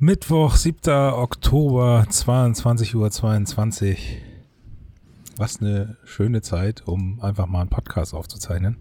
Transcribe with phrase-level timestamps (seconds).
[0.00, 0.92] Mittwoch, 7.
[1.12, 3.10] Oktober, 22.22 Uhr.
[3.10, 4.22] 22.
[5.36, 8.76] Was eine schöne Zeit, um einfach mal einen Podcast aufzuzeichnen.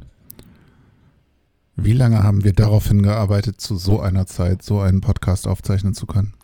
[1.76, 6.06] Wie lange haben wir darauf hingearbeitet, zu so einer Zeit so einen Podcast aufzeichnen zu
[6.06, 6.36] können?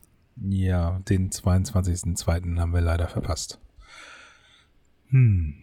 [0.41, 2.57] Ja, den 22.02.
[2.57, 3.59] haben wir leider verpasst.
[5.09, 5.53] Hm.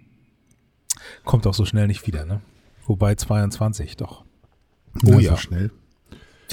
[1.25, 2.43] Kommt auch so schnell nicht wieder, ne?
[2.87, 4.25] Wobei 22 doch.
[4.95, 5.31] Oh Na, ja.
[5.33, 5.73] So schnell.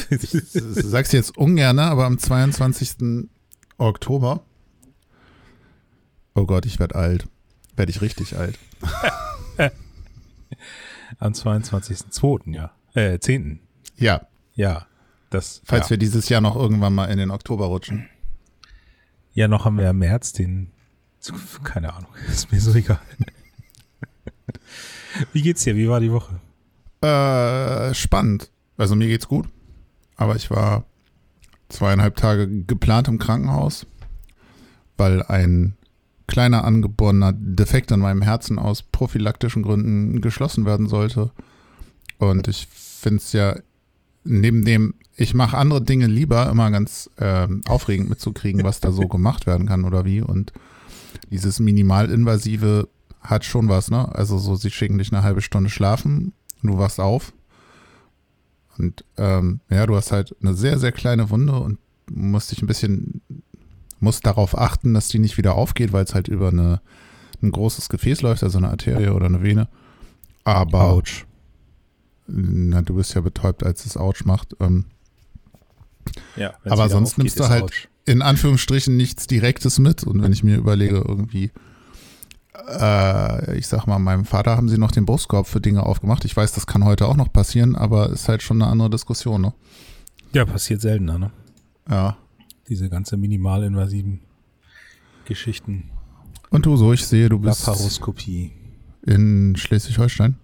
[0.09, 3.27] Ich sag's jetzt ungern, aber am 22.
[3.77, 4.43] Oktober.
[6.35, 7.27] Oh Gott, ich werde alt.
[7.75, 8.57] Werde ich richtig alt.
[11.19, 12.53] am 22.02.
[12.53, 12.71] ja.
[12.93, 13.59] Äh, 10.
[13.97, 14.27] Ja.
[14.55, 14.87] Ja.
[15.29, 15.91] Das, Falls ja.
[15.91, 18.07] wir dieses Jahr noch irgendwann mal in den Oktober rutschen.
[19.33, 20.71] Ja, noch haben wir im März den,
[21.63, 22.99] keine Ahnung, ist mir so egal.
[25.33, 25.75] Wie geht's dir?
[25.75, 26.39] Wie war die Woche?
[27.01, 28.51] Äh, spannend.
[28.77, 29.49] Also mir geht's gut.
[30.17, 30.85] Aber ich war
[31.69, 33.85] zweieinhalb Tage geplant im Krankenhaus,
[34.97, 35.77] weil ein
[36.27, 41.31] kleiner angeborener Defekt an meinem Herzen aus prophylaktischen Gründen geschlossen werden sollte.
[42.17, 43.55] Und ich finde es ja
[44.23, 49.01] neben dem, ich mache andere Dinge lieber, immer ganz äh, aufregend mitzukriegen, was da so
[49.07, 50.21] gemacht werden kann oder wie.
[50.21, 50.51] Und
[51.31, 52.89] dieses minimalinvasive
[53.21, 54.13] hat schon was, ne?
[54.13, 57.33] Also so, sie schicken dich eine halbe Stunde schlafen, du wachst auf.
[58.77, 62.67] Und ähm, ja, du hast halt eine sehr, sehr kleine Wunde und musst dich ein
[62.67, 63.21] bisschen,
[63.99, 66.81] musst darauf achten, dass die nicht wieder aufgeht, weil es halt über eine,
[67.41, 69.67] ein großes Gefäß läuft, also eine Arterie oder eine Vene.
[70.43, 71.25] Aber Ouch.
[72.27, 74.55] Na, du bist ja betäubt, als es Ouch macht.
[74.59, 74.85] Ähm,
[76.35, 77.87] ja, aber sonst nimmst du halt Ouch.
[78.05, 80.03] in Anführungsstrichen nichts Direktes mit.
[80.03, 81.51] Und wenn ich mir überlege, irgendwie,
[83.55, 86.25] ich sag mal, meinem Vater haben sie noch den Brustkorb für Dinge aufgemacht.
[86.25, 89.41] Ich weiß, das kann heute auch noch passieren, aber ist halt schon eine andere Diskussion,
[89.41, 89.53] ne?
[90.33, 91.31] Ja, passiert seltener, ne?
[91.89, 92.17] Ja.
[92.67, 94.21] Diese ganze minimalinvasiven
[95.25, 95.91] Geschichten.
[96.49, 98.51] Und du, so ich sehe, du bist Laparoskopie.
[99.05, 100.35] in Schleswig-Holstein?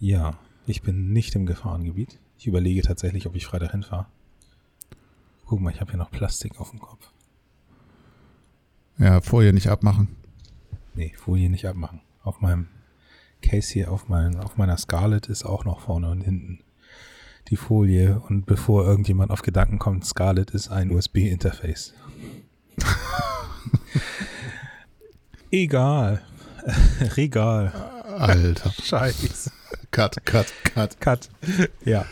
[0.00, 0.34] Ja.
[0.66, 2.18] Ich bin nicht im Gefahrengebiet.
[2.36, 4.06] Ich überlege tatsächlich, ob ich Freitag hinfahre.
[5.46, 7.10] Guck mal, ich habe hier noch Plastik auf dem Kopf.
[8.98, 10.08] Ja, Folie nicht abmachen.
[10.98, 12.00] Nee, Folie nicht abmachen.
[12.24, 12.66] Auf meinem
[13.40, 16.58] Case hier, auf, mein, auf meiner Scarlett ist auch noch vorne und hinten
[17.50, 18.20] die Folie.
[18.28, 21.94] Und bevor irgendjemand auf Gedanken kommt, Scarlett ist ein USB-Interface.
[25.52, 26.20] Egal.
[27.16, 27.68] Regal.
[28.18, 28.72] Alter.
[28.82, 29.52] Scheiße.
[29.92, 31.00] Cut, cut, cut.
[31.00, 31.30] Cut.
[31.84, 32.06] Ja,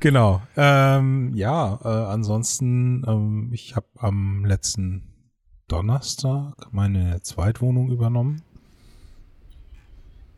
[0.00, 0.42] genau.
[0.54, 5.07] Ähm, ja, äh, ansonsten, ähm, ich habe am letzten
[5.68, 8.42] Donnerstag meine Zweitwohnung übernommen.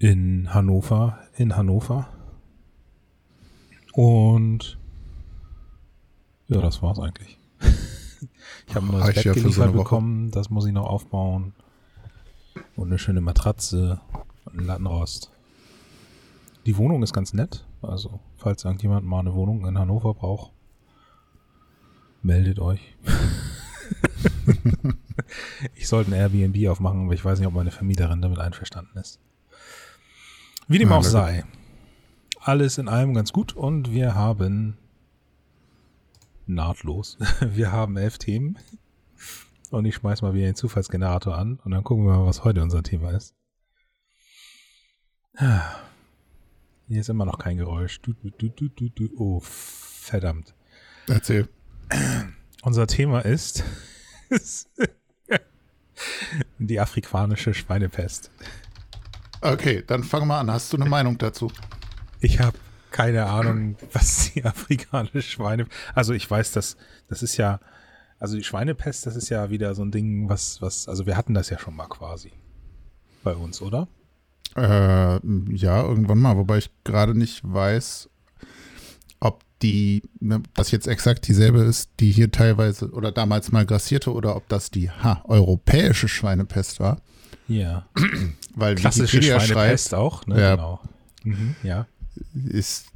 [0.01, 2.09] In Hannover, in Hannover.
[3.93, 4.77] Und
[6.49, 7.39] ja, das war's eigentlich.
[8.67, 11.53] ich habe ein neues Bett ja geliefert so bekommen, das muss ich noch aufbauen.
[12.75, 14.01] Und eine schöne Matratze
[14.47, 15.31] und einen Lattenrost.
[16.67, 17.65] Die Wohnung ist ganz nett.
[17.83, 20.51] Also, falls irgendjemand mal eine Wohnung in Hannover braucht,
[22.23, 22.97] meldet euch.
[25.75, 29.21] ich sollte ein Airbnb aufmachen, aber ich weiß nicht, ob meine Vermieterin damit einverstanden ist.
[30.69, 31.45] Wie dem auch sei.
[32.39, 34.79] Alles in allem ganz gut und wir haben
[36.47, 37.19] nahtlos.
[37.41, 38.59] Wir haben elf Themen.
[39.71, 42.61] Und ich schmeiß mal wieder den Zufallsgenerator an und dann gucken wir mal, was heute
[42.62, 43.37] unser Thema ist.
[46.89, 48.01] Hier ist immer noch kein Geräusch.
[48.01, 50.55] Du, du, du, oh, verdammt.
[51.07, 51.49] Erzähl.
[52.62, 53.65] Unser Thema ist
[56.59, 58.31] die afrikanische Schweinepest.
[59.41, 60.50] Okay, dann fang mal an.
[60.50, 61.50] Hast du eine Meinung dazu?
[62.21, 62.59] Ich habe
[62.91, 65.77] keine Ahnung, was die afrikanische Schweinepest.
[65.94, 66.77] Also ich weiß, dass
[67.09, 67.61] das ist ja,
[68.19, 71.34] also die Schweinepest, das ist ja wieder so ein Ding, was, was, also wir hatten
[71.34, 72.32] das ja schon mal quasi
[73.22, 73.88] bei uns, oder?
[74.56, 75.21] Äh,
[75.55, 78.11] ja, irgendwann mal, wobei ich gerade nicht weiß,
[79.21, 84.12] ob die, ne, das jetzt exakt dieselbe ist, die hier teilweise oder damals mal grassierte
[84.12, 87.00] oder ob das die ha, europäische Schweinepest war.
[87.49, 87.87] Ja.
[88.55, 90.40] Weil Klassische Wikipedia Schweinepest schreibt, auch, ne?
[90.40, 90.81] Ja, genau.
[91.25, 91.87] Mhm, ja.
[92.49, 92.87] Ist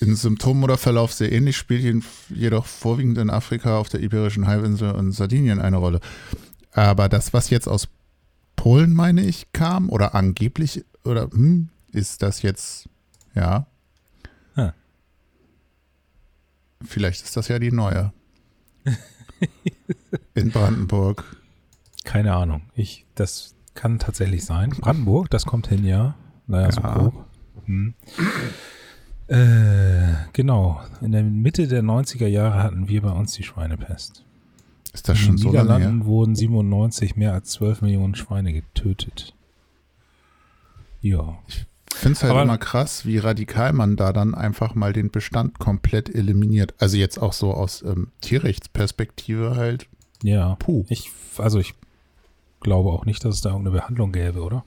[0.00, 4.92] in Symptomen oder Verlauf sehr ähnlich, spielt jedoch vorwiegend in Afrika, auf der Iberischen Halbinsel
[4.92, 6.00] und Sardinien eine Rolle.
[6.72, 7.88] Aber das, was jetzt aus
[8.56, 12.88] Polen, meine ich, kam oder angeblich oder hm, ist das jetzt
[13.34, 13.66] ja?
[14.54, 14.72] Hm.
[16.84, 18.12] Vielleicht ist das ja die neue.
[20.34, 21.24] In Brandenburg.
[22.04, 22.62] Keine Ahnung.
[22.74, 24.70] Ich, das kann tatsächlich sein.
[24.70, 26.14] Brandenburg, das kommt hin, ja.
[26.46, 26.72] Naja, ja.
[26.72, 27.24] so grob.
[27.66, 27.94] Hm.
[29.28, 30.80] Äh, genau.
[31.00, 34.24] In der Mitte der 90er Jahre hatten wir bei uns die Schweinepest.
[34.94, 35.78] Ist das schon In so den lange her?
[35.78, 39.34] Niederlanden wurden 97 mehr als 12 Millionen Schweine getötet.
[41.00, 41.38] Ja.
[41.46, 41.66] Ich
[41.98, 45.58] finde es halt Aber- immer krass, wie radikal man da dann einfach mal den Bestand
[45.58, 46.74] komplett eliminiert.
[46.78, 49.88] Also jetzt auch so aus ähm, Tierrechtsperspektive halt.
[50.22, 50.56] Ja.
[50.56, 50.84] Puh.
[50.88, 51.74] Ich, also ich
[52.60, 54.64] glaube auch nicht, dass es da irgendeine Behandlung gäbe, oder?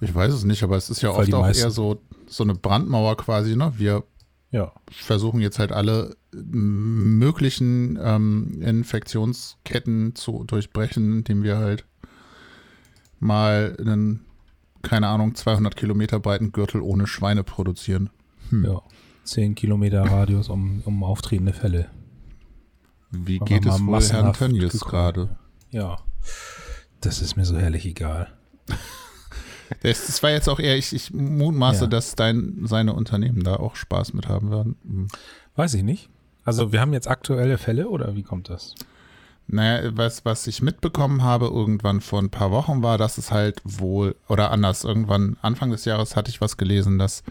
[0.00, 2.54] Ich weiß es nicht, aber es ist ja Weil oft auch eher so, so eine
[2.54, 3.72] Brandmauer quasi, ne?
[3.76, 4.02] Wir
[4.50, 4.72] Ja.
[4.90, 11.84] versuchen jetzt halt alle möglichen ähm, Infektionsketten zu durchbrechen, indem wir halt
[13.18, 14.24] mal einen,
[14.82, 18.10] keine Ahnung, 200 Kilometer breiten Gürtel ohne Schweine produzieren.
[18.50, 18.64] Hm.
[18.64, 18.82] Ja.
[19.24, 21.88] 10 Kilometer Radius um, um auftretende Fälle.
[23.10, 25.36] Wie Weil geht es wohl Herrn Tönnies gerade?
[25.70, 25.98] Ja.
[27.00, 28.28] Das ist mir so herrlich egal.
[29.82, 31.86] Das, das war jetzt auch eher, ich, ich mutmaße, Ja.
[31.86, 34.74] dass dein, seine Unternehmen da auch Spaß mit haben werden.
[34.84, 35.06] Hm.
[35.54, 36.08] Weiß ich nicht.
[36.42, 38.74] Also wir haben jetzt aktuelle Fälle oder wie kommt das?
[39.52, 43.60] Naja, was, was ich mitbekommen habe irgendwann vor ein paar Wochen war, dass es halt
[43.64, 47.22] wohl, oder anders, irgendwann Anfang des Jahres hatte ich was gelesen, dass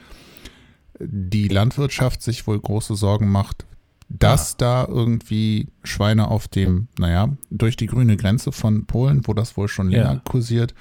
[1.00, 3.66] die Landwirtschaft sich wohl große Sorgen macht,
[4.10, 9.56] dass da irgendwie Schweine auf dem, naja, durch die grüne Grenze von Polen, wo das
[9.56, 10.22] wohl schon länger Ja.
[10.30, 10.74] kursiert,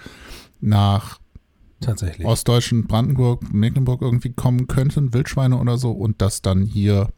[0.60, 1.20] nach
[1.80, 2.26] Tatsächlich.
[2.26, 7.10] Ostdeutschen Brandenburg, Mecklenburg irgendwie kommen könnten, Wildschweine oder so, und das dann hier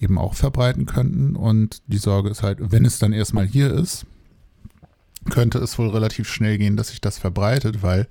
[0.00, 1.36] eben auch verbreiten könnten.
[1.36, 4.06] Und die Sorge ist halt, wenn es dann erstmal hier ist,
[5.30, 8.06] könnte es wohl relativ schnell gehen, dass sich das verbreitet, weil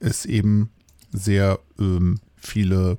[0.00, 0.70] es eben
[1.10, 2.98] sehr ähm, viele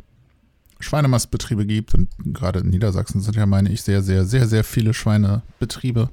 [0.80, 4.94] Schweinemastbetriebe gibt und gerade in Niedersachsen sind ja, meine ich, sehr, sehr, sehr, sehr viele
[4.94, 6.10] Schweinebetriebe.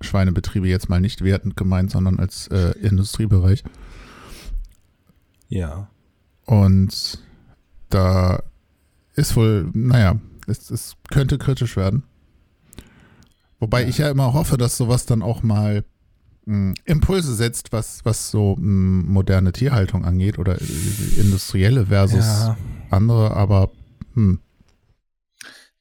[0.00, 3.64] Schweinebetriebe jetzt mal nicht wertend gemeint, sondern als äh, Industriebereich.
[5.48, 5.88] Ja.
[6.44, 7.18] Und
[7.90, 8.42] da
[9.14, 12.04] ist wohl, naja, es, es könnte kritisch werden.
[13.60, 13.88] Wobei Ja.
[13.88, 15.84] ich ja immer hoffe, dass sowas dann auch mal
[16.44, 20.64] mh, Impulse setzt, was, was so mh, moderne Tierhaltung angeht oder äh,
[21.20, 22.56] industrielle versus ja.
[22.90, 23.70] andere, aber
[24.14, 24.40] hm,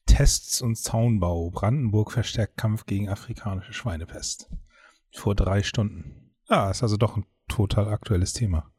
[0.06, 1.50] Tests und Zaunbau.
[1.50, 4.50] Brandenburg verstärkt Kampf gegen afrikanische Schweinepest.
[5.12, 6.32] Vor drei Stunden.
[6.48, 8.70] Ah, ist also doch ein total aktuelles Thema.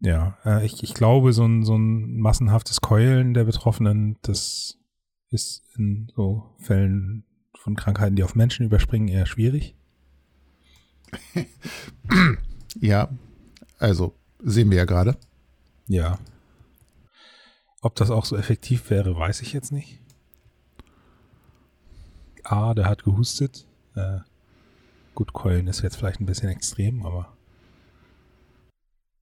[0.00, 4.78] Ja, äh, ich, ich glaube, so ein, so ein massenhaftes Keulen der Betroffenen, das
[5.28, 7.24] ist in so Fällen
[7.54, 9.76] von Krankheiten, die auf Menschen überspringen, eher schwierig.
[12.80, 13.10] ja,
[13.78, 15.16] also sehen wir ja gerade.
[15.86, 16.18] Ja.
[17.82, 20.00] Ob das auch so effektiv wäre, weiß ich jetzt nicht.
[22.44, 23.66] A, der hat gehustet.
[23.94, 24.20] Äh,
[25.14, 27.36] gut, Keulen ist jetzt vielleicht ein bisschen extrem, aber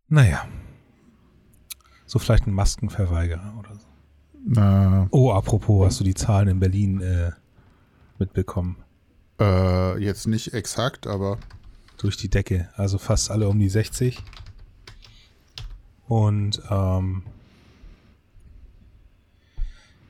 [0.08, 0.48] naja.
[2.08, 3.87] So vielleicht ein Maskenverweigerer oder so.
[4.46, 7.31] Na, Oh, apropos, hast du die Zahlen in Berlin äh,
[8.19, 8.76] mitbekommen?
[9.40, 11.38] äh, jetzt nicht exakt, aber
[11.99, 12.69] Durch die Decke.
[12.75, 14.19] Also fast alle um die 60.
[16.08, 17.22] Und ähm,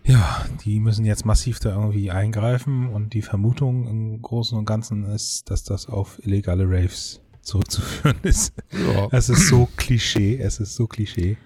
[0.05, 5.05] ja, die müssen jetzt massiv da irgendwie eingreifen und die Vermutung im Großen und Ganzen
[5.05, 8.53] ist, dass das auf illegale Raves zurückzuführen ist.
[8.73, 9.09] ja.
[9.11, 11.37] Es ist so Klischee, es ist so Klischee.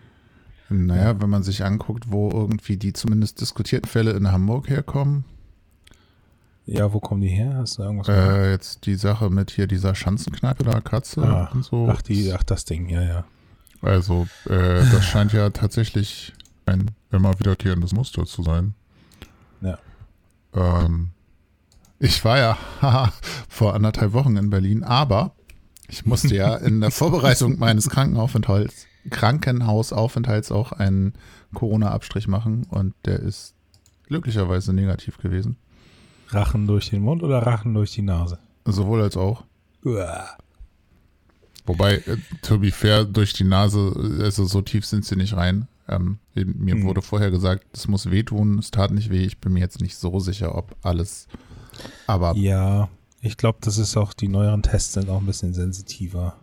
[0.72, 5.24] Naja, wenn man sich anguckt, wo irgendwie die zumindest diskutierten Fälle in Hamburg herkommen,
[6.66, 7.56] Ja, wo kommen die her?
[7.56, 11.64] Hast du irgendwas äh, jetzt die Sache mit hier dieser Schanzenkneipe da, Katze Ah, und
[11.64, 11.88] so.
[11.90, 13.24] Ach, die, ach, das Ding, ja, ja.
[13.80, 16.32] Also, äh, das scheint ja tatsächlich
[16.66, 18.74] ein immer wiederkehrendes Muster zu sein.
[19.60, 19.76] Ja.
[20.54, 21.10] Ähm,
[21.98, 22.58] ich war ja
[23.48, 25.34] vor anderthalb Wochen in Berlin, aber
[25.88, 31.14] ich musste ja in der Vorbereitung meines Krankenaufenthalts, Krankenhausaufenthalts auch einen
[31.54, 33.54] Corona-Abstrich machen und der ist
[34.06, 35.56] glücklicherweise negativ gewesen.
[36.28, 38.38] Rachen durch den Mund oder Rachen durch die Nase?
[38.64, 39.44] Sowohl als auch.
[39.84, 40.28] Uah.
[41.66, 45.68] Wobei, äh, to be fair, durch die Nase, also so tief sind sie nicht rein.
[45.88, 46.84] Ähm, mir Hm.
[46.84, 49.24] wurde vorher gesagt, es muss wehtun, es tat nicht weh.
[49.24, 51.26] Ich bin mir jetzt nicht so sicher, ob alles.
[52.06, 52.88] Aber Ja,
[53.20, 56.36] ich glaube, das ist auch, die neueren Tests sind auch ein bisschen sensitiver.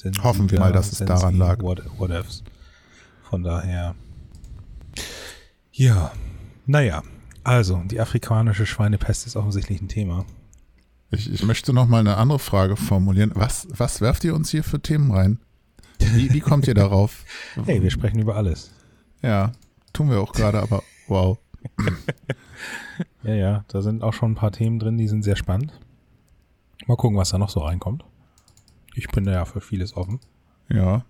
[0.00, 1.60] Sensibler, Hoffen wir mal, dass es daran lag.
[1.60, 2.42] What, whatevs.
[3.22, 3.94] Von daher.
[5.72, 6.12] Ja,
[6.64, 7.02] naja.
[7.44, 10.24] Also, die afrikanische Schweinepest ist offensichtlich ein Thema.
[11.10, 13.32] ich, ich möchte noch mal eine andere Frage formulieren.
[13.34, 15.38] Was, was werft ihr uns hier für Themen rein?
[15.98, 17.24] Wie, wie kommt ihr darauf?
[17.66, 18.70] Hey, wir sprechen über alles.
[19.20, 19.52] Ja,
[19.92, 21.38] tun wir auch gerade, aber wow.
[23.22, 25.78] Ja, ja, da sind auch schon ein paar Themen drin, die sind sehr spannend.
[26.86, 28.02] Mal gucken, was da noch so reinkommt.
[28.94, 30.20] Ich bin da ja für vieles offen.
[30.68, 31.04] Ja.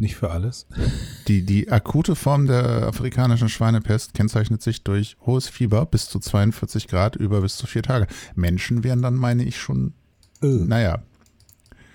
[0.00, 0.66] Nicht für alles.
[1.28, 6.86] Die, die akute Form der afrikanischen Schweinepest kennzeichnet sich durch hohes Fieber bis zu 42
[6.86, 8.06] Grad über bis zu vier Tage.
[8.34, 9.94] Menschen wären dann, meine ich, schon,
[10.42, 10.46] äh.
[10.46, 11.02] naja.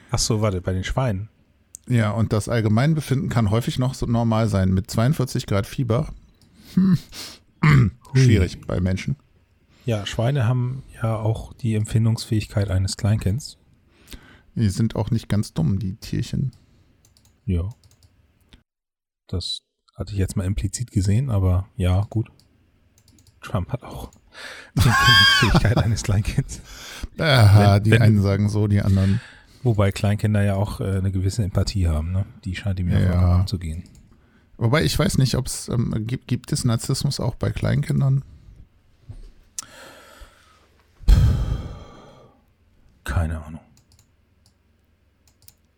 [0.10, 1.29] Ach so, warte, bei den Schweinen.
[1.88, 4.74] Ja, und das Allgemeinbefinden kann häufig noch so normal sein.
[4.74, 6.08] Mit 42 Grad Fieber.
[6.74, 6.98] Hm.
[8.13, 9.15] Schwierig bei Menschen.
[9.86, 13.57] Ja, Schweine haben ja auch die Empfindungsfähigkeit eines Kleinkinds.
[14.55, 16.51] Die sind auch nicht ganz dumm, die Tierchen.
[17.45, 17.69] Ja.
[19.27, 19.62] Das
[19.95, 22.29] hatte ich jetzt mal implizit gesehen, aber ja, gut.
[23.41, 24.12] Trump hat auch
[24.75, 26.62] die Empfindungsfähigkeit eines Kleinkinds.
[27.17, 29.21] Aha, wenn, die wenn, einen sagen so, die anderen.
[29.63, 32.25] Wobei Kleinkinder ja auch äh, eine gewisse Empathie haben, ne?
[32.45, 33.12] Die scheint ihm ja, ja.
[33.12, 33.83] vollkommen zu gehen.
[34.57, 38.24] Wobei ich weiß nicht, ob es ähm, gibt, gibt es Narzissmus auch bei Kleinkindern?
[43.29, 43.62] Keine Ahnung.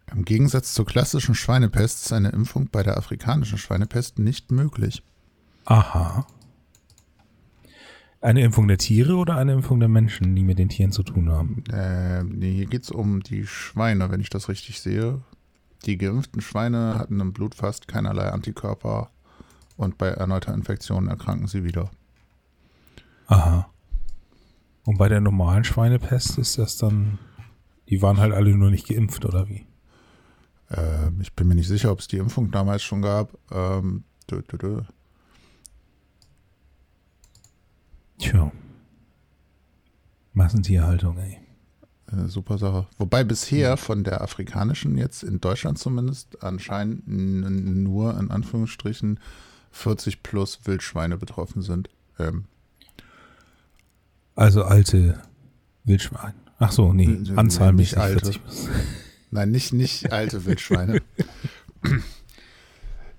[0.10, 5.03] Im Gegensatz zur klassischen Schweinepest ist eine Impfung bei der afrikanischen Schweinepest nicht möglich.
[5.65, 6.25] Aha.
[8.22, 11.29] Eine Impfung der Tiere oder eine Impfung der Menschen, die mit den Tieren zu tun
[11.29, 11.63] haben?
[11.74, 15.22] Äh, nee, hier geht es um die Schweine, wenn ich das richtig sehe.
[15.86, 19.10] Die geimpften Schweine hatten im Blut fast keinerlei Antikörper
[19.75, 21.91] und bei erneuter Infektion erkranken sie wieder.
[23.27, 23.72] Aha.
[24.84, 27.20] Und bei der normalen Schweinepest ist das dann,
[27.92, 29.68] die waren halt alle nur nicht geimpft oder wie?
[30.70, 33.38] Äh, ich bin mir nicht sicher, ob es die Impfung damals schon gab.
[33.52, 34.82] Ähm, dö, dö, dö.
[38.18, 38.52] Tja.
[40.34, 41.38] Massentierhaltung, ey.
[42.08, 42.88] Äh, super Sache.
[42.98, 49.20] Wobei bisher von der afrikanischen jetzt in Deutschland zumindest anscheinend nur in Anführungsstrichen
[49.72, 51.90] 40 plus Wildschweine betroffen sind.
[52.18, 52.46] Ähm.
[54.36, 55.22] Also alte
[55.84, 56.36] Wildschweine.
[56.62, 58.34] Ach so, nee, Anzahl nicht alte.
[59.32, 61.01] Nein, nicht, nicht alte Wildschweine.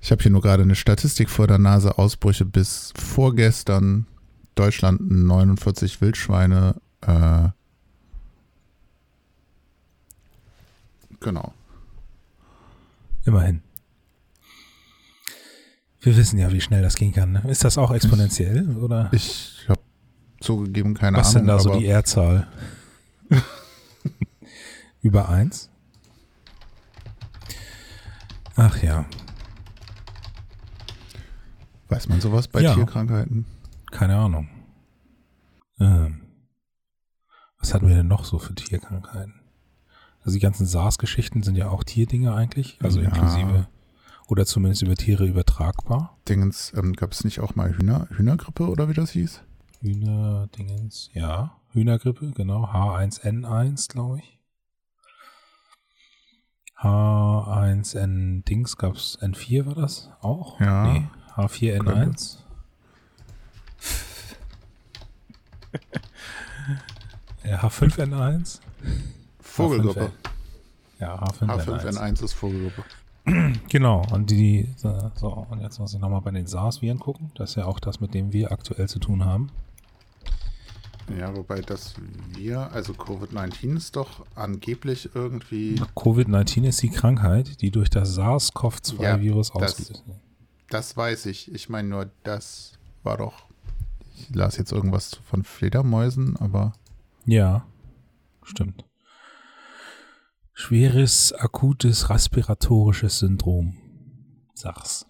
[0.00, 1.98] Ich habe hier nur gerade eine Statistik vor der Nase.
[1.98, 4.06] Ausbrüche bis vorgestern.
[4.54, 6.76] Deutschland 49 Wildschweine.
[7.00, 7.48] Äh,
[11.18, 11.52] genau.
[13.24, 13.60] Immerhin.
[16.00, 17.32] Wir wissen ja, wie schnell das gehen kann.
[17.32, 17.42] Ne?
[17.48, 18.76] Ist das auch exponentiell?
[18.76, 19.08] Oder?
[19.12, 19.80] Ich habe
[20.40, 21.48] zugegeben keine Was Ahnung.
[21.48, 22.46] Was ist denn da so die R-Zahl?
[25.02, 25.70] Über eins?
[28.56, 29.06] Ach ja.
[31.88, 32.74] Weiß man sowas bei ja.
[32.74, 33.46] Tierkrankheiten?
[33.90, 34.48] Keine Ahnung.
[35.80, 36.22] Ähm,
[37.58, 39.40] was hatten wir denn noch so für Tierkrankheiten?
[40.20, 43.06] Also die ganzen SARS-Geschichten sind ja auch Tierdinge eigentlich, also ja.
[43.06, 43.66] inklusive
[44.28, 46.16] oder zumindest über Tiere übertragbar.
[46.28, 49.42] Dingens, ähm, gab es nicht auch mal Hühner, Hühnergrippe oder wie das hieß?
[49.82, 51.56] Hühnerdingens, ja.
[51.72, 52.64] Hühnergrippe, genau.
[52.66, 54.38] H1N1, glaube ich.
[56.78, 60.60] H1N Dings gab es N4 war das auch?
[60.60, 60.84] Ja.
[60.84, 62.36] Nee, H4N1.
[67.44, 68.60] ja, H5N1.
[69.40, 70.12] Vogelgrippe.
[71.00, 71.66] Ja, H5N1.
[71.66, 72.84] H5N1 ist Vogelgrippe.
[73.68, 74.88] Genau, und die, so,
[75.48, 77.30] und jetzt muss ich nochmal bei den SARS-Viren gucken.
[77.36, 79.50] Das ist ja auch das, mit dem wir aktuell zu tun haben.
[81.18, 81.94] Ja, wobei das
[82.30, 85.80] wir, also Covid-19 ist doch angeblich irgendwie.
[85.94, 90.20] Covid-19 ist die Krankheit, die durch das SARS-CoV-2-Virus ja, ausgelöst wird.
[90.70, 91.52] Das weiß ich.
[91.52, 93.44] Ich meine nur, das war doch.
[94.16, 96.72] Ich las jetzt irgendwas von Fledermäusen, aber.
[97.26, 97.66] Ja,
[98.42, 98.84] stimmt.
[100.52, 103.76] Schweres, akutes respiratorisches Syndrom.
[104.54, 105.06] SARS.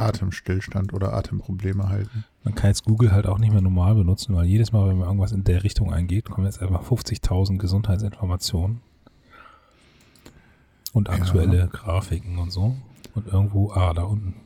[0.00, 2.24] Atemstillstand oder Atemprobleme halten.
[2.44, 5.06] Man kann jetzt Google halt auch nicht mehr normal benutzen, weil jedes Mal, wenn man
[5.06, 8.80] irgendwas in der Richtung eingeht, kommen jetzt einfach 50.000 Gesundheitsinformationen
[10.92, 11.66] und aktuelle ja.
[11.66, 12.76] Grafiken und so.
[13.14, 14.36] Und irgendwo, ah, da unten.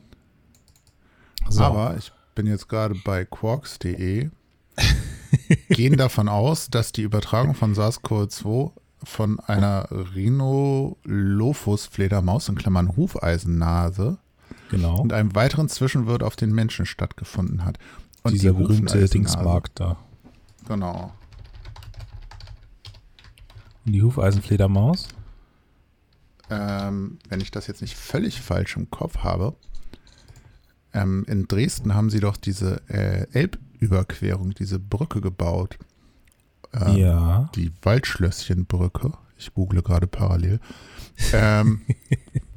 [1.49, 1.63] So.
[1.63, 4.31] Aber ich bin jetzt gerade bei quarks.de,
[5.69, 8.71] gehen davon aus, dass die Übertragung von SARS-CoV-2
[9.03, 14.17] von einer Rhinolophus-Fledermaus, in Klammern Hufeisennase,
[14.69, 14.99] Genau.
[14.99, 17.77] Und einem weiteren Zwischenwirt auf den Menschen stattgefunden hat.
[18.23, 19.97] Und Dieser die berühmte Dingsmarkt da.
[20.67, 21.13] Genau.
[23.85, 25.07] Und die Hufeisenfledermaus?
[26.49, 29.55] Ähm, wenn ich das jetzt nicht völlig falsch im Kopf habe,
[30.93, 35.77] ähm, in Dresden haben sie doch diese äh, Elbüberquerung, diese Brücke gebaut.
[36.73, 37.49] Ähm, ja.
[37.55, 39.11] Die Waldschlösschenbrücke.
[39.37, 40.59] Ich google gerade parallel.
[41.33, 41.81] Ähm,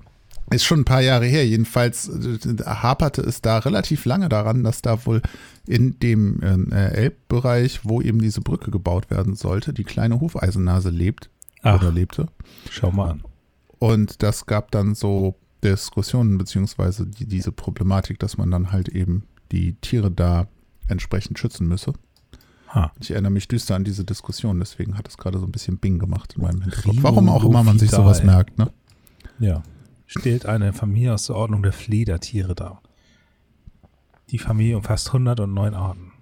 [0.51, 1.47] Ist schon ein paar Jahre her.
[1.47, 5.23] Jedenfalls äh, haperte es da relativ lange daran, dass da wohl
[5.67, 11.31] in dem äh, Elbbereich, wo eben diese Brücke gebaut werden sollte, die kleine Hufeisennase lebt
[11.63, 12.29] Ach, oder lebte.
[12.71, 13.25] Schau mal an.
[13.79, 19.25] Und das gab dann so Diskussionen, beziehungsweise die, diese Problematik, dass man dann halt eben
[19.53, 20.47] die Tiere da
[20.89, 21.93] entsprechend schützen müsse.
[22.69, 22.93] Ha.
[23.01, 25.99] Ich erinnere mich düster an diese Diskussion, deswegen hat es gerade so ein bisschen Bing
[25.99, 26.97] gemacht in meinem Hinterkopf.
[27.01, 28.71] Warum auch immer man sich sowas merkt, ne?
[29.39, 29.63] Ja.
[30.09, 32.83] Stellt eine Familie aus der Ordnung der Fledertiere dar.
[34.31, 36.13] Die Familie umfasst 109 Arten.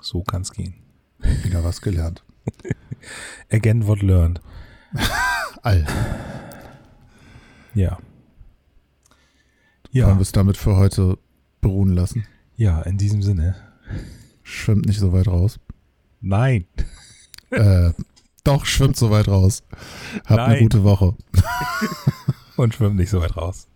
[0.00, 0.74] So kann es gehen.
[1.18, 2.22] Wieder was gelernt.
[3.50, 4.40] Again what learned.
[5.62, 5.84] All.
[7.74, 7.98] Ja.
[9.90, 10.06] Ja.
[10.06, 11.18] Wollen wir es damit für heute
[11.60, 12.24] beruhen lassen?
[12.54, 13.56] Ja, in diesem Sinne.
[14.44, 15.58] Schwimmt nicht so weit raus.
[16.20, 16.66] Nein.
[17.50, 17.90] Äh,
[18.42, 19.62] doch, schwimmt so weit raus.
[20.26, 20.50] Habt Nein.
[20.50, 21.14] eine gute Woche.
[22.56, 23.66] Und schwimmt nicht so weit raus.